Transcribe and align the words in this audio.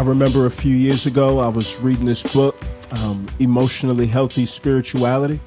I 0.00 0.02
remember 0.02 0.46
a 0.46 0.50
few 0.50 0.74
years 0.74 1.04
ago, 1.04 1.40
I 1.40 1.48
was 1.48 1.78
reading 1.80 2.06
this 2.06 2.22
book, 2.22 2.58
um, 2.90 3.28
Emotionally 3.38 4.06
Healthy 4.06 4.46
Spirituality, 4.46 5.38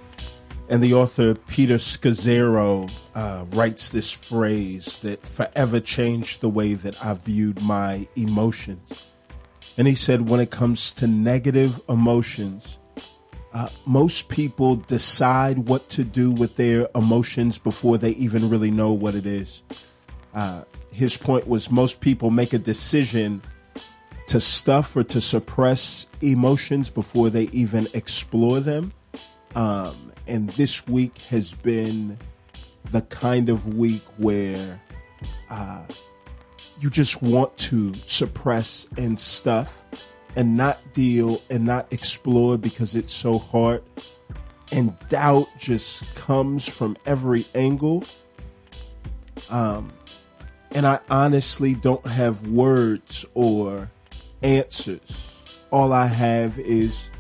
and 0.70 0.84
the 0.84 0.94
author 0.94 1.34
Peter 1.34 1.78
Scazzero 1.78 2.88
uh, 3.16 3.46
writes 3.50 3.90
this 3.90 4.12
phrase 4.12 5.00
that 5.00 5.26
forever 5.26 5.80
changed 5.80 6.42
the 6.42 6.50
way 6.50 6.76
that 6.76 7.04
I 7.04 7.16
viewed 7.16 7.64
my 7.64 8.08
emotions. 8.16 9.02
And 9.76 9.88
he 9.88 9.96
said, 9.96 10.30
when 10.30 10.40
it 10.40 10.52
comes 10.52 10.94
to 10.94 11.08
negative 11.08 11.82
emotions, 11.90 12.78
uh, 13.56 13.70
most 13.88 14.30
people 14.30 14.76
decide 14.76 15.68
what 15.68 15.90
to 15.90 16.04
do 16.04 16.30
with 16.30 16.58
their 16.58 16.88
emotions 16.94 17.58
before 17.58 17.98
they 17.98 18.12
even 18.12 18.52
really 18.52 18.70
know 18.70 18.94
what 18.94 19.16
it 19.16 19.26
is. 19.26 19.64
Uh, 20.32 20.62
his 20.92 21.18
point 21.18 21.48
was 21.48 21.72
most 21.72 22.02
people 22.02 22.30
make 22.30 22.54
a 22.54 22.60
decision 22.60 23.42
to 24.28 24.40
stuff 24.40 24.96
or 24.96 25.04
to 25.04 25.22
suppress 25.22 26.08
emotions 26.22 26.90
before 26.90 27.30
they 27.30 27.44
even 27.52 27.88
explore 27.94 28.60
them. 28.60 28.94
Um, 29.56 30.12
and 30.28 30.50
this 30.52 30.88
week 30.88 31.18
has 31.30 31.54
been 31.54 32.18
the 32.86 33.02
kind 33.02 33.50
of 33.50 33.76
week 33.76 34.04
where 34.18 34.82
uh, 35.50 35.86
you 36.80 36.90
just 36.90 37.22
want 37.22 37.56
to 37.58 37.94
suppress 38.06 38.88
and 38.98 39.20
stuff 39.20 39.86
and 40.36 40.58
not 40.58 40.80
deal 40.94 41.42
and 41.50 41.66
not 41.66 41.92
explore 41.92 42.58
because 42.58 42.96
it's 42.96 43.14
so 43.14 43.38
hard. 43.38 43.84
And 44.72 44.98
doubt 45.08 45.50
just 45.60 46.04
comes 46.16 46.68
from 46.68 46.98
every 47.06 47.46
angle. 47.54 48.04
Um, 49.50 49.92
and 50.72 50.88
I 50.88 51.00
honestly 51.10 51.76
don't 51.76 52.06
have 52.08 52.48
words 52.48 53.26
or 53.36 53.92
answers. 54.44 55.42
All 55.72 55.94
I 55.94 56.08
have 56.08 56.60
is 56.60 57.12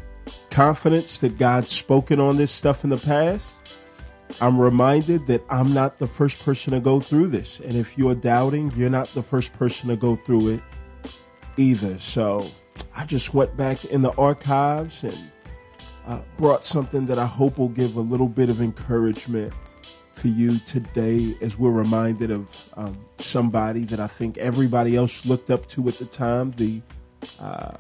confidence 0.52 1.18
that 1.20 1.38
God's 1.38 1.72
spoken 1.72 2.20
on 2.20 2.38
this 2.38 2.52
stuff 2.52 2.84
in 2.84 2.90
the 2.90 2.98
past. 2.98 3.52
I'm 4.42 4.60
reminded 4.60 5.28
that 5.28 5.44
I'm 5.50 5.74
not 5.74 6.00
the 6.00 6.08
first 6.08 6.40
person 6.40 6.74
to 6.74 6.80
go 6.80 7.00
through 7.00 7.28
this. 7.28 7.60
And 7.60 7.76
if 7.76 7.98
you're 7.98 8.16
doubting, 8.16 8.72
you're 8.76 8.90
not 8.90 9.08
the 9.14 9.22
first 9.22 9.54
person 9.54 9.90
to 9.90 9.96
go 9.96 10.16
through 10.16 10.50
it 10.50 10.62
either. 11.58 11.98
So 11.98 12.50
I 12.96 13.06
just 13.06 13.34
went 13.34 13.56
back 13.58 13.86
in 13.86 14.02
the 14.02 14.12
archives 14.14 15.04
and 15.04 15.32
uh, 16.06 16.22
brought 16.38 16.66
something 16.66 17.06
that 17.06 17.20
I 17.20 17.26
hope 17.26 17.58
will 17.58 17.70
give 17.70 17.96
a 17.96 18.02
little 18.02 18.30
bit 18.30 18.50
of 18.50 18.62
encouragement 18.62 19.54
for 20.14 20.28
you 20.28 20.60
today 20.60 21.36
as 21.42 21.58
we're 21.58 21.72
reminded 21.72 22.30
of 22.30 22.48
um, 22.76 23.06
somebody 23.18 23.86
that 23.86 24.00
I 24.00 24.08
think 24.08 24.38
everybody 24.38 24.96
else 24.96 25.26
looked 25.26 25.50
up 25.50 25.68
to 25.70 25.88
at 25.88 25.98
the 25.98 26.06
time, 26.06 26.52
the 26.52 26.82
uh, 27.40 27.78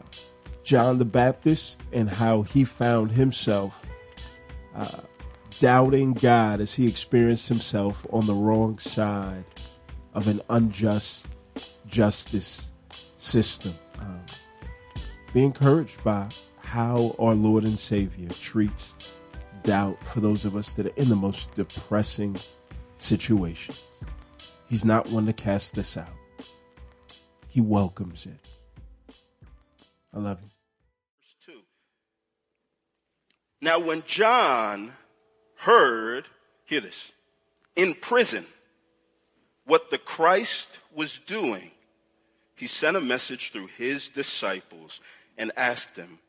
John 0.63 0.97
the 0.97 1.05
Baptist 1.05 1.81
and 1.91 2.09
how 2.09 2.41
he 2.41 2.63
found 2.63 3.11
himself 3.11 3.85
uh, 4.75 5.01
doubting 5.59 6.13
God 6.13 6.61
as 6.61 6.75
he 6.75 6.87
experienced 6.87 7.49
himself 7.49 8.05
on 8.11 8.25
the 8.25 8.33
wrong 8.33 8.77
side 8.79 9.45
of 10.13 10.27
an 10.27 10.41
unjust 10.49 11.27
justice 11.87 12.71
system. 13.17 13.75
Um, 13.99 14.25
be 15.33 15.43
encouraged 15.43 16.03
by 16.03 16.29
how 16.57 17.15
our 17.19 17.35
Lord 17.35 17.63
and 17.63 17.77
Savior 17.77 18.29
treats 18.29 18.93
doubt 19.63 20.03
for 20.05 20.19
those 20.19 20.45
of 20.45 20.55
us 20.55 20.73
that 20.73 20.85
are 20.85 20.95
in 20.95 21.09
the 21.09 21.15
most 21.15 21.53
depressing 21.53 22.37
situations. 22.97 23.79
He's 24.69 24.85
not 24.85 25.09
one 25.09 25.25
to 25.25 25.33
cast 25.33 25.75
this 25.75 25.97
out. 25.97 26.07
He 27.47 27.61
welcomes 27.61 28.25
it. 28.25 28.39
I 30.13 30.19
love 30.19 30.39
you. 30.41 30.49
Verse 31.19 31.35
2. 31.45 31.61
Now, 33.61 33.79
when 33.79 34.03
John 34.05 34.93
heard, 35.57 36.27
hear 36.65 36.81
this, 36.81 37.11
in 37.75 37.95
prison, 37.95 38.45
what 39.65 39.89
the 39.89 39.97
Christ 39.97 40.79
was 40.93 41.19
doing, 41.25 41.71
he 42.55 42.67
sent 42.67 42.97
a 42.97 43.01
message 43.01 43.51
through 43.51 43.67
his 43.67 44.09
disciples 44.09 44.99
and 45.37 45.51
asked 45.57 45.95
them, 45.95 46.19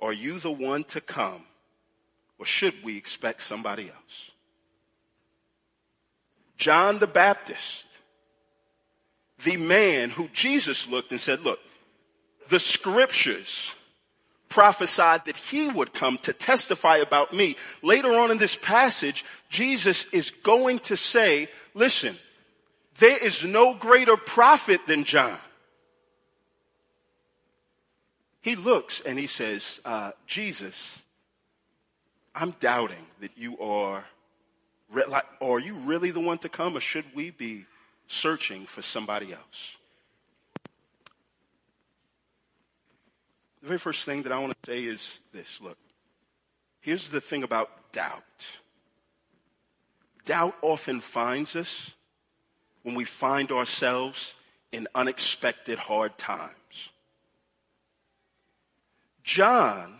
Are 0.00 0.12
you 0.12 0.38
the 0.38 0.50
one 0.50 0.84
to 0.84 1.00
come, 1.00 1.44
or 2.38 2.46
should 2.46 2.82
we 2.82 2.96
expect 2.96 3.42
somebody 3.42 3.88
else? 3.88 4.32
John 6.56 6.98
the 6.98 7.06
Baptist, 7.06 7.86
the 9.44 9.56
man 9.56 10.10
who 10.10 10.28
Jesus 10.32 10.88
looked 10.88 11.10
and 11.10 11.20
said, 11.20 11.40
Look, 11.40 11.60
the 12.48 12.58
scriptures 12.58 13.74
prophesied 14.48 15.24
that 15.24 15.36
he 15.36 15.68
would 15.68 15.92
come 15.92 16.16
to 16.18 16.32
testify 16.32 16.98
about 16.98 17.32
me. 17.32 17.56
Later 17.82 18.12
on 18.12 18.30
in 18.30 18.38
this 18.38 18.56
passage, 18.56 19.24
Jesus 19.48 20.04
is 20.12 20.30
going 20.30 20.78
to 20.80 20.96
say, 20.96 21.48
listen, 21.74 22.16
there 22.98 23.18
is 23.18 23.42
no 23.42 23.74
greater 23.74 24.16
prophet 24.16 24.86
than 24.86 25.02
John. 25.04 25.36
He 28.42 28.54
looks 28.56 29.00
and 29.00 29.18
he 29.18 29.26
says, 29.26 29.80
uh, 29.84 30.12
Jesus, 30.26 31.02
I'm 32.34 32.52
doubting 32.60 33.06
that 33.20 33.36
you 33.36 33.58
are, 33.58 34.04
like, 35.08 35.24
are 35.40 35.58
you 35.58 35.74
really 35.74 36.10
the 36.10 36.20
one 36.20 36.38
to 36.38 36.48
come 36.48 36.76
or 36.76 36.80
should 36.80 37.06
we 37.14 37.30
be 37.30 37.64
searching 38.06 38.66
for 38.66 38.82
somebody 38.82 39.32
else? 39.32 39.76
The 43.64 43.68
very 43.68 43.78
first 43.78 44.04
thing 44.04 44.24
that 44.24 44.32
I 44.32 44.38
want 44.38 44.52
to 44.62 44.70
say 44.70 44.84
is 44.84 45.20
this 45.32 45.62
look, 45.62 45.78
here's 46.82 47.08
the 47.08 47.22
thing 47.22 47.42
about 47.42 47.70
doubt 47.92 48.22
doubt 50.26 50.54
often 50.60 51.00
finds 51.00 51.56
us 51.56 51.94
when 52.82 52.94
we 52.94 53.06
find 53.06 53.50
ourselves 53.50 54.34
in 54.70 54.86
unexpected 54.94 55.78
hard 55.78 56.18
times. 56.18 56.90
John 59.22 59.94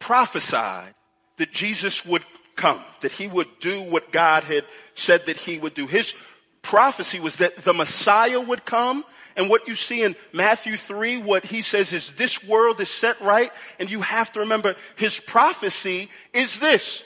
prophesied 0.00 0.94
that 1.36 1.52
Jesus 1.52 2.04
would 2.04 2.24
come, 2.56 2.82
that 3.02 3.12
he 3.12 3.28
would 3.28 3.60
do 3.60 3.82
what 3.82 4.10
God 4.10 4.42
had 4.42 4.64
said 4.94 5.26
that 5.26 5.36
he 5.36 5.58
would 5.58 5.74
do. 5.74 5.86
His 5.86 6.12
prophecy 6.60 7.20
was 7.20 7.36
that 7.36 7.58
the 7.58 7.72
Messiah 7.72 8.40
would 8.40 8.64
come 8.64 9.04
and 9.36 9.50
what 9.50 9.68
you 9.68 9.74
see 9.74 10.02
in 10.02 10.16
Matthew 10.32 10.76
3, 10.76 11.18
what 11.18 11.44
he 11.44 11.60
says 11.60 11.92
is 11.92 12.12
this 12.12 12.42
world 12.42 12.80
is 12.80 12.88
set 12.88 13.20
right. 13.20 13.52
And 13.78 13.90
you 13.90 14.00
have 14.00 14.32
to 14.32 14.40
remember 14.40 14.76
his 14.96 15.20
prophecy 15.20 16.08
is 16.32 16.58
this. 16.58 17.04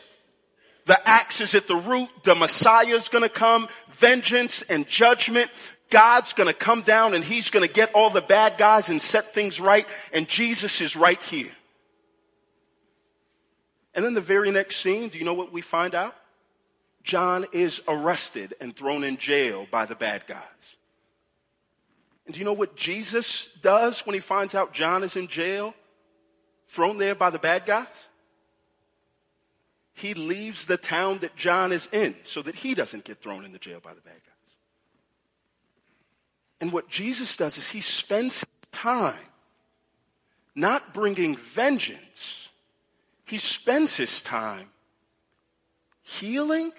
The 0.86 1.08
axe 1.08 1.40
is 1.40 1.56
at 1.56 1.66
the 1.66 1.76
root. 1.76 2.08
The 2.22 2.36
Messiah 2.36 2.94
is 2.94 3.08
going 3.08 3.24
to 3.24 3.28
come. 3.28 3.68
Vengeance 3.90 4.62
and 4.62 4.86
judgment. 4.88 5.50
God's 5.90 6.32
going 6.32 6.46
to 6.46 6.54
come 6.54 6.82
down 6.82 7.14
and 7.14 7.24
he's 7.24 7.50
going 7.50 7.66
to 7.66 7.72
get 7.72 7.92
all 7.94 8.10
the 8.10 8.20
bad 8.20 8.56
guys 8.56 8.90
and 8.90 9.02
set 9.02 9.34
things 9.34 9.58
right. 9.58 9.86
And 10.12 10.28
Jesus 10.28 10.80
is 10.80 10.94
right 10.94 11.20
here. 11.20 11.50
And 13.92 14.04
then 14.04 14.14
the 14.14 14.20
very 14.20 14.52
next 14.52 14.76
scene, 14.76 15.08
do 15.08 15.18
you 15.18 15.24
know 15.24 15.34
what 15.34 15.52
we 15.52 15.62
find 15.62 15.96
out? 15.96 16.14
John 17.02 17.46
is 17.50 17.82
arrested 17.88 18.54
and 18.60 18.76
thrown 18.76 19.02
in 19.02 19.16
jail 19.16 19.66
by 19.68 19.84
the 19.84 19.96
bad 19.96 20.28
guys. 20.28 20.76
And 22.26 22.34
do 22.34 22.38
you 22.38 22.44
know 22.44 22.52
what 22.52 22.76
Jesus 22.76 23.48
does 23.60 24.06
when 24.06 24.14
he 24.14 24.20
finds 24.20 24.54
out 24.54 24.72
John 24.72 25.02
is 25.02 25.16
in 25.16 25.26
jail, 25.26 25.74
thrown 26.68 26.98
there 26.98 27.14
by 27.14 27.30
the 27.30 27.38
bad 27.38 27.66
guys? 27.66 28.08
He 29.94 30.14
leaves 30.14 30.66
the 30.66 30.76
town 30.76 31.18
that 31.18 31.36
John 31.36 31.72
is 31.72 31.88
in 31.92 32.14
so 32.24 32.40
that 32.42 32.54
he 32.54 32.74
doesn't 32.74 33.04
get 33.04 33.20
thrown 33.20 33.44
in 33.44 33.52
the 33.52 33.58
jail 33.58 33.80
by 33.82 33.94
the 33.94 34.00
bad 34.00 34.14
guys. 34.14 34.54
And 36.60 36.72
what 36.72 36.88
Jesus 36.88 37.36
does 37.36 37.58
is 37.58 37.70
he 37.70 37.80
spends 37.80 38.44
time 38.70 39.14
not 40.54 40.94
bringing 40.94 41.36
vengeance, 41.36 42.48
he 43.24 43.38
spends 43.38 43.96
his 43.96 44.22
time 44.22 44.70
healing, 46.02 46.72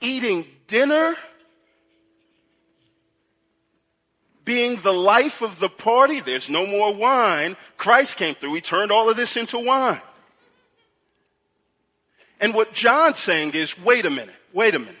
eating 0.00 0.46
dinner 0.66 1.16
being 4.48 4.76
the 4.76 4.94
life 4.94 5.42
of 5.42 5.58
the 5.58 5.68
party. 5.68 6.20
There's 6.20 6.48
no 6.48 6.66
more 6.66 6.94
wine. 6.94 7.54
Christ 7.76 8.16
came 8.16 8.34
through. 8.34 8.54
He 8.54 8.62
turned 8.62 8.90
all 8.90 9.10
of 9.10 9.16
this 9.18 9.36
into 9.36 9.58
wine. 9.58 10.00
And 12.40 12.54
what 12.54 12.72
John's 12.72 13.18
saying 13.18 13.50
is, 13.52 13.78
wait 13.78 14.06
a 14.06 14.10
minute, 14.10 14.34
wait 14.54 14.74
a 14.74 14.78
minute. 14.78 14.96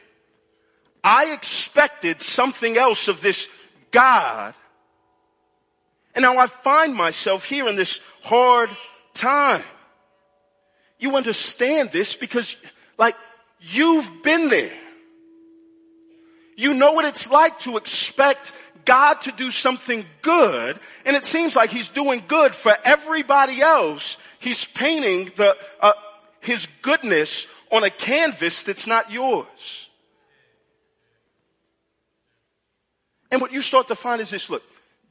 I 1.02 1.32
expected 1.32 2.20
something 2.20 2.76
else 2.76 3.08
of 3.08 3.22
this 3.22 3.48
God. 3.90 4.52
And 6.14 6.24
now 6.24 6.36
I 6.36 6.46
find 6.46 6.94
myself 6.94 7.46
here 7.46 7.70
in 7.70 7.76
this 7.76 8.00
hard 8.24 8.68
time. 9.14 9.62
You 10.98 11.16
understand 11.16 11.90
this 11.90 12.14
because 12.14 12.54
like 12.98 13.16
you've 13.62 14.22
been 14.22 14.50
there. 14.50 14.76
You 16.58 16.74
know 16.74 16.90
what 16.90 17.04
it's 17.04 17.30
like 17.30 17.60
to 17.60 17.76
expect 17.76 18.52
God 18.88 19.20
to 19.20 19.32
do 19.32 19.50
something 19.50 20.06
good, 20.22 20.80
and 21.04 21.14
it 21.14 21.26
seems 21.26 21.54
like 21.54 21.70
he's 21.70 21.90
doing 21.90 22.22
good 22.26 22.54
for 22.54 22.74
everybody 22.84 23.60
else. 23.60 24.16
He's 24.38 24.64
painting 24.64 25.30
the, 25.36 25.58
uh, 25.78 25.92
his 26.40 26.66
goodness 26.80 27.46
on 27.70 27.84
a 27.84 27.90
canvas 27.90 28.62
that's 28.62 28.86
not 28.86 29.12
yours. 29.12 29.90
And 33.30 33.42
what 33.42 33.52
you 33.52 33.60
start 33.60 33.88
to 33.88 33.94
find 33.94 34.22
is 34.22 34.30
this, 34.30 34.48
look, 34.48 34.62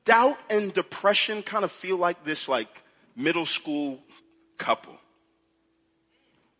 doubt 0.05 0.39
and 0.49 0.73
depression 0.73 1.43
kind 1.43 1.63
of 1.63 1.71
feel 1.71 1.97
like 1.97 2.23
this 2.23 2.49
like 2.49 2.81
middle 3.15 3.45
school 3.45 3.99
couple. 4.57 4.97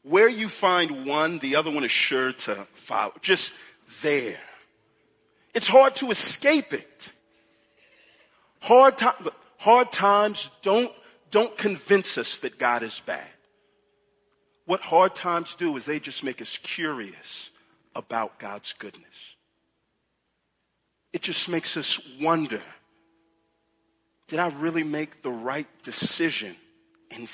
Where 0.04 0.30
you 0.30 0.50
find 0.50 1.08
one, 1.08 1.40
the 1.40 1.56
other 1.56 1.72
one 1.72 1.84
is 1.84 1.90
sure 1.90 2.32
to 2.32 2.54
follow. 2.74 3.14
Just 3.24 3.54
there. 4.04 4.38
It's 5.58 5.68
hard 5.68 5.96
to 5.96 6.12
escape 6.12 6.72
it. 6.72 7.12
Hard, 8.62 8.94
hard 9.58 9.92
times 9.92 10.52
don't, 10.62 10.92
don't 11.32 11.58
convince 11.58 12.20
us 12.20 12.38
that 12.40 12.60
God 12.60 12.84
is 12.84 13.00
bad. 13.00 13.28
What 14.68 14.82
hard 14.82 15.16
times 15.16 15.56
do 15.56 15.76
is 15.76 15.84
they 15.88 16.00
just 16.00 16.24
make 16.24 16.44
us 16.44 16.60
curious 16.62 17.50
about 17.96 18.38
God's 18.38 18.74
goodness. 18.74 19.36
It 21.12 21.24
just 21.24 21.50
makes 21.50 21.76
us 21.76 22.00
wonder, 22.22 22.62
did 24.28 24.38
I 24.38 24.50
really 24.50 24.84
make 24.84 25.24
the 25.24 25.32
right 25.32 25.68
decision 25.82 26.56
in 27.10 27.28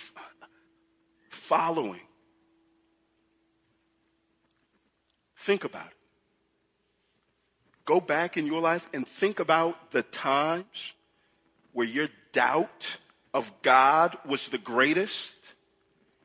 following 1.29 1.99
Think 5.35 5.65
about 5.65 5.87
it. 5.87 6.02
Go 7.85 7.99
back 7.99 8.37
in 8.37 8.45
your 8.45 8.61
life 8.61 8.89
and 8.93 9.07
think 9.07 9.39
about 9.39 9.91
the 9.91 10.03
times 10.03 10.93
where 11.73 11.87
your 11.87 12.07
doubt 12.31 12.97
of 13.33 13.51
God 13.61 14.17
was 14.25 14.49
the 14.49 14.57
greatest. 14.57 15.53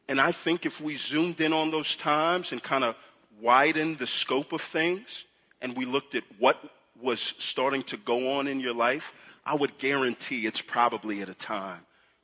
And 0.08 0.20
I 0.20 0.32
think 0.32 0.66
if 0.66 0.80
we 0.80 0.96
zoomed 0.96 1.40
in 1.40 1.52
on 1.52 1.70
those 1.70 1.96
times 1.96 2.52
and 2.52 2.62
kind 2.62 2.84
of 2.84 2.94
widened 3.40 3.98
the 3.98 4.06
scope 4.06 4.52
of 4.52 4.60
things 4.60 5.26
and 5.60 5.76
we 5.76 5.84
looked 5.84 6.14
at 6.14 6.24
what 6.38 6.58
was 7.00 7.34
starting 7.38 7.82
to 7.84 7.96
go 7.96 8.38
on 8.38 8.46
in 8.46 8.60
your 8.60 8.74
life, 8.74 9.12
I 9.44 9.54
would 9.54 9.78
guarantee 9.78 10.46
it's 10.46 10.62
probably 10.62 11.22
at 11.22 11.28
a 11.28 11.34
time 11.34 11.80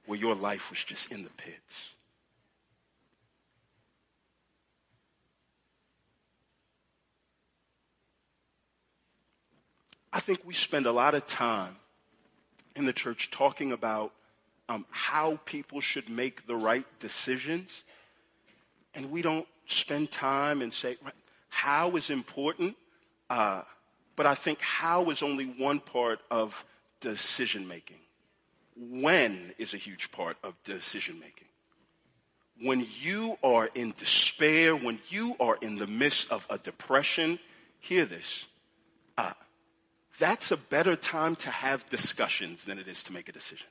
where 0.07 0.19
your 0.19 0.35
life 0.35 0.71
was 0.71 0.83
just 0.85 1.11
in 1.11 1.25
the 1.25 1.31
pits. 1.31 1.94
I 10.15 10.21
think 10.21 10.43
we 10.45 10.55
spend 10.55 10.87
a 10.87 10.93
lot 10.93 11.17
of 11.17 11.27
time 11.27 11.75
in 12.77 12.85
the 12.85 12.93
church 12.93 13.33
talking 13.33 13.73
about 13.73 14.13
um, 14.69 14.87
how 14.91 15.41
people 15.45 15.81
should 15.81 16.09
make 16.09 16.47
the 16.47 16.55
right 16.55 16.87
decisions, 17.01 17.83
and 18.95 19.11
we 19.11 19.23
don't 19.23 19.49
spend 19.67 20.13
time 20.13 20.63
and 20.63 20.73
say 20.73 20.99
how 21.49 21.97
is 21.97 22.11
important. 22.11 22.77
Uh, 23.29 23.63
but 24.15 24.25
I 24.25 24.37
think 24.37 24.61
how 24.61 25.11
is 25.11 25.21
only 25.21 25.47
one 25.47 25.81
part 25.81 26.21
of 26.31 26.65
decision 27.01 27.67
making. 27.67 27.99
When 28.77 29.53
is 29.59 29.75
a 29.75 29.79
huge 29.79 30.13
part 30.13 30.37
of 30.45 30.55
decision 30.63 31.19
making. 31.19 31.49
When 32.63 32.87
you 33.01 33.37
are 33.43 33.69
in 33.75 33.95
despair, 33.99 34.77
when 34.77 35.01
you 35.09 35.35
are 35.41 35.59
in 35.61 35.79
the 35.79 35.89
midst 35.89 36.31
of 36.31 36.47
a 36.49 36.57
depression, 36.57 37.41
hear 37.81 38.07
this. 38.07 38.47
Uh, 39.19 39.33
that's 40.19 40.51
a 40.51 40.57
better 40.57 40.97
time 40.97 41.37
to 41.37 41.51
have 41.51 41.89
discussions 41.91 42.65
than 42.65 42.79
it 42.79 42.89
is 42.89 43.03
to 43.05 43.13
make 43.13 43.29
a 43.29 43.33
decision. 43.33 43.67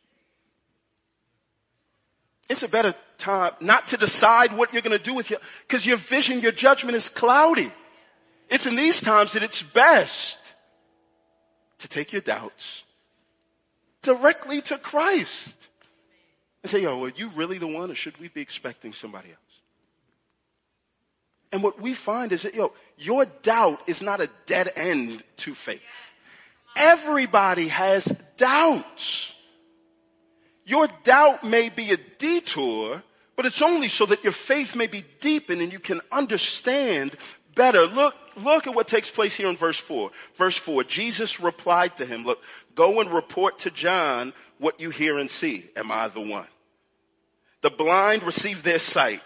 It's 2.49 2.63
a 2.63 2.67
better 2.67 2.93
time 3.17 3.53
not 3.61 3.87
to 3.89 3.97
decide 3.97 4.55
what 4.55 4.73
you're 4.73 4.81
going 4.81 4.97
to 4.97 5.03
do 5.03 5.15
with 5.15 5.29
your, 5.29 5.39
because 5.67 5.85
your 5.85 5.97
vision, 5.97 6.41
your 6.41 6.51
judgment 6.51 6.95
is 6.95 7.07
cloudy. 7.07 7.71
It's 8.49 8.65
in 8.65 8.75
these 8.75 9.01
times 9.01 9.33
that 9.33 9.43
it's 9.43 9.63
best 9.63 10.39
to 11.79 11.87
take 11.87 12.11
your 12.11 12.21
doubts 12.21 12.83
directly 14.01 14.61
to 14.61 14.77
Christ 14.77 15.69
and 16.61 16.69
say, 16.69 16.83
yo, 16.83 17.03
are 17.05 17.09
you 17.15 17.29
really 17.35 17.57
the 17.57 17.67
one 17.67 17.89
or 17.89 17.95
should 17.95 18.19
we 18.19 18.27
be 18.27 18.41
expecting 18.41 18.93
somebody 18.93 19.29
else? 19.29 19.39
And 21.51 21.63
what 21.63 21.79
we 21.79 21.93
find 21.93 22.31
is 22.31 22.43
that, 22.43 22.55
yo, 22.55 22.73
your 22.97 23.25
doubt 23.25 23.81
is 23.87 24.01
not 24.01 24.19
a 24.19 24.29
dead 24.45 24.71
end 24.75 25.23
to 25.37 25.53
faith. 25.53 26.12
Everybody 26.75 27.67
has 27.67 28.05
doubts. 28.37 29.33
Your 30.65 30.87
doubt 31.03 31.43
may 31.43 31.69
be 31.69 31.91
a 31.91 31.97
detour, 31.97 33.03
but 33.35 33.45
it's 33.45 33.61
only 33.61 33.89
so 33.89 34.05
that 34.05 34.23
your 34.23 34.31
faith 34.31 34.75
may 34.75 34.87
be 34.87 35.03
deepened 35.19 35.61
and 35.61 35.71
you 35.71 35.79
can 35.79 36.01
understand 36.11 37.15
better. 37.55 37.85
Look, 37.85 38.15
look 38.37 38.67
at 38.67 38.75
what 38.75 38.87
takes 38.87 39.11
place 39.11 39.35
here 39.35 39.49
in 39.49 39.57
verse 39.57 39.79
4. 39.79 40.11
Verse 40.35 40.57
4, 40.57 40.83
Jesus 40.85 41.39
replied 41.39 41.97
to 41.97 42.05
him, 42.05 42.23
look, 42.23 42.41
go 42.75 43.01
and 43.01 43.11
report 43.11 43.59
to 43.59 43.71
John 43.71 44.33
what 44.57 44.79
you 44.79 44.89
hear 44.89 45.17
and 45.17 45.29
see. 45.29 45.69
Am 45.75 45.91
I 45.91 46.07
the 46.07 46.21
one? 46.21 46.47
The 47.61 47.69
blind 47.69 48.23
receive 48.23 48.63
their 48.63 48.79
sight. 48.79 49.21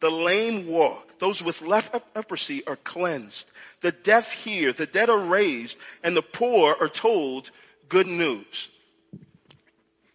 The 0.00 0.10
lame 0.10 0.66
walk. 0.66 1.18
Those 1.18 1.42
with 1.42 1.62
leprosy 1.62 2.66
are 2.66 2.76
cleansed. 2.76 3.46
The 3.80 3.92
deaf 3.92 4.32
hear, 4.32 4.72
the 4.72 4.86
dead 4.86 5.08
are 5.08 5.18
raised, 5.18 5.78
and 6.02 6.16
the 6.16 6.22
poor 6.22 6.76
are 6.80 6.88
told 6.88 7.50
good 7.88 8.06
news. 8.06 8.68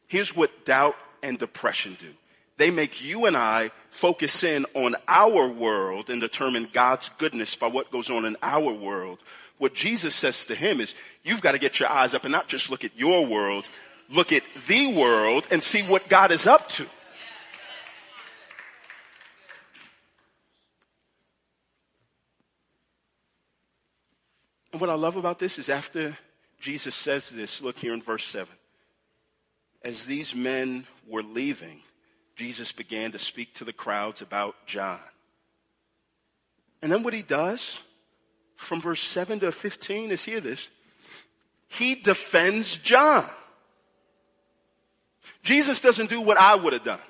Here's 0.07 0.35
what 0.35 0.65
doubt 0.65 0.95
and 1.23 1.37
depression 1.37 1.97
do. 1.99 2.09
They 2.57 2.71
make 2.71 3.01
you 3.01 3.25
and 3.25 3.37
I 3.37 3.71
focus 3.89 4.43
in 4.43 4.65
on 4.73 4.95
our 5.07 5.51
world 5.51 6.09
and 6.09 6.19
determine 6.19 6.67
God's 6.73 7.09
goodness 7.17 7.55
by 7.55 7.67
what 7.67 7.91
goes 7.91 8.09
on 8.09 8.25
in 8.25 8.35
our 8.43 8.73
world. 8.73 9.19
What 9.59 9.73
Jesus 9.73 10.13
says 10.13 10.45
to 10.47 10.55
him 10.55 10.81
is, 10.81 10.93
you've 11.23 11.41
got 11.41 11.53
to 11.53 11.57
get 11.59 11.79
your 11.79 11.89
eyes 11.89 12.13
up 12.13 12.25
and 12.25 12.31
not 12.31 12.47
just 12.47 12.69
look 12.69 12.83
at 12.83 12.97
your 12.97 13.25
world, 13.25 13.67
look 14.09 14.33
at 14.33 14.43
the 14.67 14.93
world 14.93 15.47
and 15.51 15.63
see 15.63 15.83
what 15.83 16.09
God 16.09 16.31
is 16.31 16.47
up 16.47 16.67
to. 16.69 16.85
And 24.79 24.87
what 24.87 24.95
I 24.95 24.97
love 24.97 25.17
about 25.17 25.39
this 25.39 25.59
is 25.59 25.67
after 25.67 26.17
Jesus 26.61 26.95
says 26.95 27.29
this, 27.31 27.61
look 27.61 27.77
here 27.77 27.93
in 27.93 28.01
verse 28.01 28.23
7. 28.23 28.47
As 29.83 30.05
these 30.05 30.33
men 30.33 30.87
were 31.05 31.21
leaving, 31.21 31.81
Jesus 32.37 32.71
began 32.71 33.11
to 33.11 33.17
speak 33.17 33.53
to 33.55 33.65
the 33.65 33.73
crowds 33.73 34.21
about 34.21 34.55
John. 34.65 35.01
And 36.81 36.89
then 36.89 37.03
what 37.03 37.13
he 37.13 37.23
does 37.23 37.81
from 38.55 38.79
verse 38.79 39.03
7 39.03 39.41
to 39.41 39.51
15 39.51 40.11
is 40.11 40.23
hear 40.23 40.39
this. 40.39 40.71
He 41.67 41.95
defends 41.95 42.77
John. 42.77 43.25
Jesus 45.43 45.81
doesn't 45.81 46.09
do 46.09 46.21
what 46.21 46.37
I 46.37 46.55
would 46.55 46.71
have 46.71 46.85
done. 46.85 47.01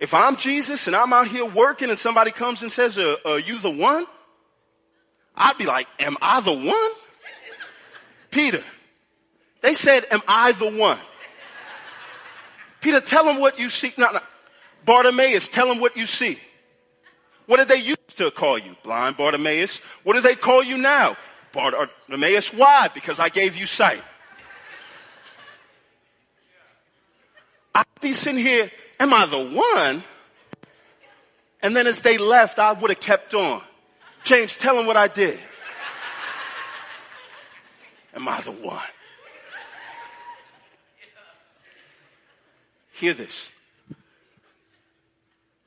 If 0.00 0.14
I'm 0.14 0.36
Jesus 0.36 0.88
and 0.88 0.96
I'm 0.96 1.12
out 1.12 1.28
here 1.28 1.46
working 1.46 1.90
and 1.90 1.98
somebody 1.98 2.32
comes 2.32 2.62
and 2.62 2.72
says, 2.72 2.98
uh, 2.98 3.14
are 3.24 3.38
you 3.38 3.60
the 3.60 3.70
one? 3.70 4.06
I'd 5.36 5.58
be 5.58 5.66
like, 5.66 5.86
am 5.98 6.16
I 6.22 6.40
the 6.40 6.52
one? 6.52 6.90
Peter. 8.30 8.62
They 9.60 9.74
said, 9.74 10.04
am 10.10 10.22
I 10.26 10.52
the 10.52 10.70
one? 10.70 10.98
Peter, 12.80 13.00
tell 13.00 13.24
them 13.24 13.40
what 13.40 13.58
you 13.58 13.68
see. 13.68 13.92
No, 13.98 14.12
no. 14.12 14.20
Bartimaeus, 14.84 15.48
tell 15.48 15.68
them 15.68 15.80
what 15.80 15.96
you 15.96 16.06
see. 16.06 16.38
What 17.46 17.56
did 17.58 17.68
they 17.68 17.76
used 17.76 18.18
to 18.18 18.30
call 18.30 18.58
you? 18.58 18.76
Blind 18.82 19.16
Bartimaeus. 19.16 19.78
What 20.04 20.14
do 20.14 20.20
they 20.20 20.34
call 20.34 20.62
you 20.62 20.78
now? 20.78 21.16
Bartimaeus. 21.52 22.52
Why? 22.52 22.88
Because 22.92 23.18
I 23.18 23.28
gave 23.28 23.56
you 23.56 23.66
sight. 23.66 24.02
I'd 27.74 27.84
be 28.00 28.14
sitting 28.14 28.40
here, 28.40 28.70
am 28.98 29.12
I 29.12 29.26
the 29.26 29.38
one? 29.38 30.02
And 31.62 31.76
then 31.76 31.86
as 31.86 32.02
they 32.02 32.18
left, 32.18 32.58
I 32.58 32.72
would 32.72 32.90
have 32.90 33.00
kept 33.00 33.34
on. 33.34 33.62
James, 34.26 34.58
tell 34.58 34.76
him 34.76 34.86
what 34.86 34.96
I 34.96 35.06
did. 35.06 35.38
Am 38.12 38.26
I 38.26 38.40
the 38.40 38.50
one? 38.50 38.82
Hear 42.92 43.14
this. 43.14 43.52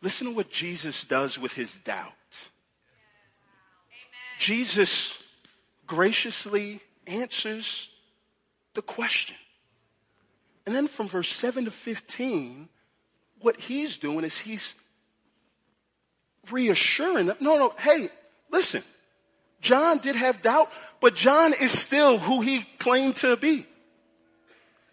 Listen 0.02 0.28
to 0.28 0.34
what 0.34 0.52
Jesus 0.52 1.06
does 1.06 1.40
with 1.40 1.54
his 1.54 1.80
doubt. 1.80 2.12
Jesus 4.40 5.24
graciously 5.88 6.82
answers 7.08 7.90
the 8.74 8.82
question. 8.82 9.38
And 10.66 10.76
then 10.76 10.90
from 10.90 11.08
verse 11.08 11.30
7 11.30 11.64
to 11.64 11.72
15, 11.72 12.68
what 13.40 13.58
he's 13.58 13.98
doing 13.98 14.26
is 14.26 14.38
he's 14.38 14.76
reassuring 16.52 17.28
them 17.28 17.38
no, 17.40 17.58
no, 17.58 17.74
hey, 17.80 18.10
Listen, 18.52 18.84
John 19.62 20.00
did 20.00 20.16
have 20.16 20.42
doubt, 20.42 20.72
but 21.00 21.16
John 21.16 21.54
is 21.54 21.78
still 21.78 22.18
who 22.18 22.42
he 22.42 22.64
claimed 22.78 23.18
to 23.18 23.36
be. 23.38 23.66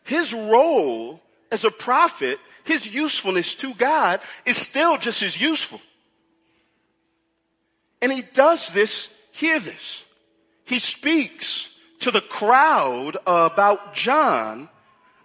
His 0.05 0.33
role 0.33 1.21
as 1.51 1.65
a 1.65 1.71
prophet, 1.71 2.39
his 2.65 2.93
usefulness 2.93 3.55
to 3.57 3.75
God 3.75 4.21
is 4.45 4.57
still 4.57 4.99
just 4.99 5.23
as 5.23 5.41
useful. 5.41 5.81
And 8.03 8.13
he 8.13 8.23
does 8.23 8.71
this, 8.71 9.13
hear 9.33 9.59
this. 9.59 10.05
He 10.65 10.79
speaks 10.79 11.71
to 12.01 12.11
the 12.11 12.21
crowd 12.21 13.17
about 13.27 13.95
John, 13.95 14.69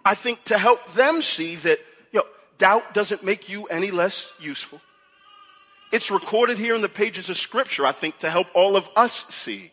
I 0.04 0.14
think 0.14 0.44
to 0.44 0.58
help 0.58 0.92
them 0.92 1.22
see 1.22 1.56
that, 1.56 1.78
you 2.12 2.20
know, 2.20 2.26
doubt 2.58 2.94
doesn't 2.94 3.24
make 3.24 3.48
you 3.48 3.66
any 3.66 3.90
less 3.90 4.32
useful. 4.40 4.80
It's 5.92 6.10
recorded 6.10 6.58
here 6.58 6.74
in 6.74 6.80
the 6.80 6.88
pages 6.88 7.28
of 7.30 7.36
scripture, 7.36 7.84
I 7.84 7.92
think, 7.92 8.18
to 8.18 8.30
help 8.30 8.48
all 8.54 8.76
of 8.76 8.88
us 8.96 9.26
see. 9.28 9.70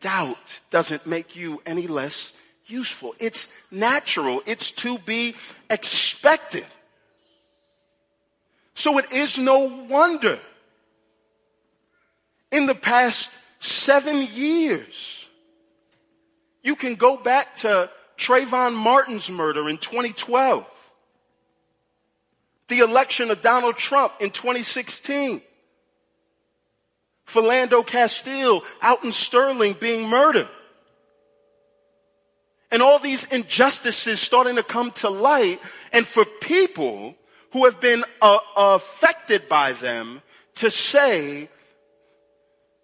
Doubt 0.00 0.60
doesn't 0.70 1.06
make 1.06 1.36
you 1.36 1.60
any 1.66 1.86
less 1.86 2.32
useful. 2.66 3.14
It's 3.18 3.48
natural. 3.70 4.42
It's 4.46 4.70
to 4.72 4.98
be 4.98 5.34
expected. 5.68 6.64
So 8.72 8.96
it 8.96 9.12
is 9.12 9.36
no 9.36 9.86
wonder 9.88 10.38
in 12.50 12.66
the 12.66 12.74
past 12.74 13.30
seven 13.58 14.26
years, 14.32 15.26
you 16.62 16.76
can 16.76 16.94
go 16.94 17.16
back 17.16 17.56
to 17.56 17.90
Trayvon 18.16 18.74
Martin's 18.74 19.30
murder 19.30 19.68
in 19.68 19.78
2012, 19.78 20.79
the 22.70 22.78
election 22.78 23.30
of 23.30 23.42
Donald 23.42 23.76
Trump 23.76 24.14
in 24.20 24.30
2016, 24.30 25.42
Philando 27.26 27.86
Castile 27.86 28.62
Alton 28.82 29.12
Sterling 29.12 29.74
being 29.78 30.08
murdered. 30.08 30.48
And 32.70 32.80
all 32.80 33.00
these 33.00 33.26
injustices 33.26 34.20
starting 34.20 34.56
to 34.56 34.62
come 34.62 34.92
to 34.92 35.10
light. 35.10 35.60
And 35.92 36.06
for 36.06 36.24
people 36.24 37.16
who 37.52 37.64
have 37.64 37.80
been 37.80 38.04
uh, 38.22 38.38
affected 38.56 39.48
by 39.48 39.72
them 39.72 40.22
to 40.54 40.70
say, 40.70 41.48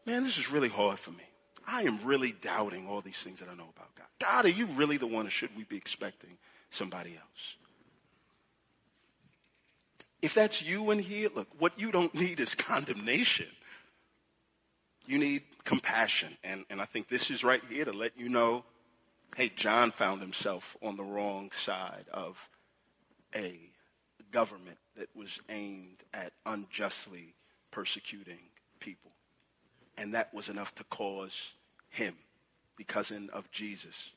man, 0.05 0.25
this 0.25 0.39
is 0.39 0.51
really 0.51 0.69
hard 0.69 0.99
for 0.99 1.13
me. 1.13 1.23
I 1.69 1.83
am 1.83 2.01
really 2.05 2.33
doubting 2.33 2.89
all 2.89 3.01
these 3.01 3.19
things 3.19 3.39
that 3.39 3.49
I 3.49 3.55
know 3.55 3.69
about 3.77 3.95
God. 3.95 4.07
God, 4.21 4.45
are 4.47 4.49
you 4.49 4.67
really 4.67 4.97
the 4.97 5.07
one 5.07 5.29
or 5.29 5.31
should 5.31 5.57
we 5.57 5.63
be 5.63 5.77
expecting 5.77 6.39
somebody 6.71 7.17
else? 7.17 7.57
If 10.23 10.35
that's 10.35 10.63
you 10.63 10.91
in 10.91 10.99
here, 10.99 11.29
look, 11.35 11.49
what 11.59 11.79
you 11.79 11.93
don't 11.93 12.15
need 12.23 12.41
is 12.41 12.55
condemnation. 12.55 13.49
You 15.07 15.19
need 15.19 15.43
compassion. 15.65 16.37
And, 16.43 16.65
and 16.71 16.81
I 16.81 16.85
think 16.85 17.09
this 17.09 17.31
is 17.31 17.45
right 17.45 17.63
here 17.69 17.85
to 17.85 17.93
let 17.93 18.19
you 18.19 18.29
know 18.29 18.65
hey, 19.37 19.51
John 19.55 19.91
found 19.91 20.23
himself 20.23 20.79
on 20.83 20.97
the 20.97 21.05
wrong 21.05 21.51
side 21.53 22.07
of 22.11 22.49
a 23.35 23.59
government 24.31 24.79
that 24.97 25.09
was 25.15 25.41
aimed 25.51 26.03
at 26.15 26.33
unjustly 26.47 27.35
persecuting 27.71 28.39
people. 28.81 29.11
And 29.99 30.15
that 30.15 30.33
was 30.33 30.49
enough 30.49 30.75
to 30.77 30.85
cause 30.85 31.53
him, 31.91 32.15
the 32.79 32.85
cousin 32.85 33.29
of 33.33 33.51
Jesus, 33.51 34.13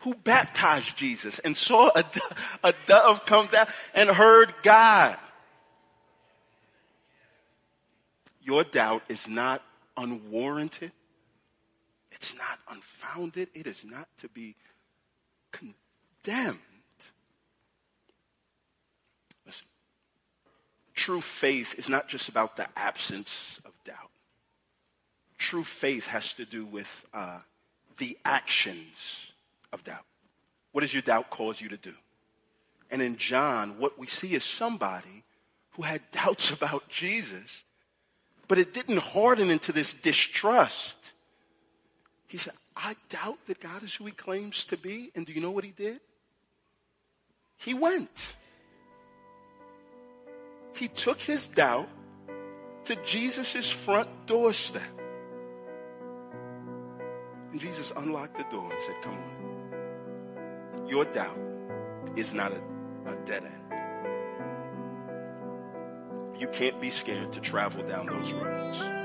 who 0.00 0.14
baptized 0.14 0.96
Jesus 0.96 1.38
and 1.40 1.56
saw 1.56 1.90
a, 1.94 2.04
a 2.64 2.74
dove 2.86 3.24
come 3.26 3.46
down 3.46 3.66
and 3.94 4.10
heard 4.10 4.52
God. 4.62 5.18
Your 8.42 8.64
doubt 8.64 9.02
is 9.08 9.28
not 9.28 9.62
unwarranted. 9.96 10.92
It's 12.10 12.34
not 12.34 12.58
unfounded. 12.70 13.48
It 13.54 13.66
is 13.66 13.84
not 13.84 14.08
to 14.18 14.28
be 14.28 14.56
condemned. 15.52 16.58
Listen, 19.46 19.68
true 20.94 21.20
faith 21.20 21.74
is 21.78 21.88
not 21.90 22.08
just 22.08 22.28
about 22.28 22.56
the 22.56 22.66
absence 22.76 23.60
of 23.64 23.72
doubt. 23.84 24.10
True 25.36 25.64
faith 25.64 26.06
has 26.06 26.34
to 26.34 26.46
do 26.46 26.64
with 26.64 27.04
uh, 27.12 27.38
the 27.98 28.16
actions 28.24 29.29
of 29.72 29.84
doubt. 29.84 30.04
What 30.72 30.82
does 30.82 30.92
your 30.92 31.02
doubt 31.02 31.30
cause 31.30 31.60
you 31.60 31.68
to 31.68 31.76
do? 31.76 31.94
And 32.90 33.00
in 33.00 33.16
John, 33.16 33.78
what 33.78 33.98
we 33.98 34.06
see 34.06 34.34
is 34.34 34.44
somebody 34.44 35.24
who 35.72 35.82
had 35.82 36.02
doubts 36.12 36.50
about 36.50 36.88
Jesus, 36.88 37.62
but 38.48 38.58
it 38.58 38.74
didn't 38.74 38.98
harden 38.98 39.50
into 39.50 39.72
this 39.72 39.94
distrust. 39.94 41.12
He 42.26 42.36
said, 42.36 42.54
I 42.76 42.96
doubt 43.08 43.38
that 43.46 43.60
God 43.60 43.82
is 43.82 43.94
who 43.94 44.06
he 44.06 44.12
claims 44.12 44.64
to 44.66 44.76
be. 44.76 45.10
And 45.14 45.26
do 45.26 45.32
you 45.32 45.40
know 45.40 45.50
what 45.50 45.64
he 45.64 45.70
did? 45.70 46.00
He 47.56 47.74
went. 47.74 48.36
He 50.74 50.88
took 50.88 51.20
his 51.20 51.48
doubt 51.48 51.88
to 52.86 52.96
Jesus' 53.04 53.70
front 53.70 54.08
doorstep. 54.26 54.82
And 57.50 57.60
Jesus 57.60 57.92
unlocked 57.96 58.36
the 58.36 58.44
door 58.44 58.72
and 58.72 58.80
said, 58.80 58.94
Come 59.02 59.14
on. 59.14 59.49
Your 60.90 61.04
doubt 61.04 61.38
is 62.16 62.34
not 62.34 62.50
a, 62.50 62.60
a 63.06 63.14
dead 63.24 63.44
end. 63.44 63.54
You 66.36 66.48
can't 66.48 66.80
be 66.80 66.90
scared 66.90 67.32
to 67.34 67.40
travel 67.40 67.86
down 67.86 68.06
those 68.06 68.32
roads. 68.32 68.99